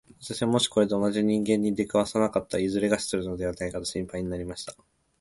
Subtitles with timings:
[0.19, 4.73] 私はもしこれで同じ人間に出会わなかったら、いずれ餓死するのではないかと心配になりました。